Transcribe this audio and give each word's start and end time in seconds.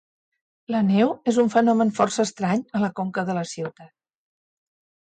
La 0.75 0.79
neu 0.87 1.13
és 1.33 1.37
un 1.45 1.51
fenomen 1.57 1.93
força 1.99 2.27
estrany 2.29 2.65
a 2.79 2.83
la 2.87 2.93
conca 3.03 3.29
de 3.31 3.39
la 3.41 3.47
ciutat. 3.53 3.97